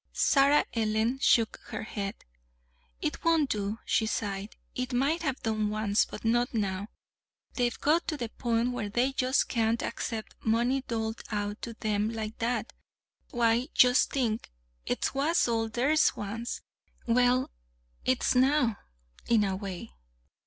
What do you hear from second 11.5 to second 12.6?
to them like